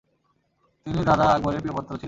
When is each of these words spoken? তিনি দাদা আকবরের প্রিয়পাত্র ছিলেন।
তিনি 0.85 1.01
দাদা 1.09 1.25
আকবরের 1.27 1.61
প্রিয়পাত্র 1.61 1.89
ছিলেন। 1.89 1.99